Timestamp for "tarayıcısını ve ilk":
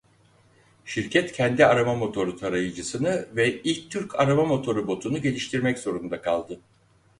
2.37-3.91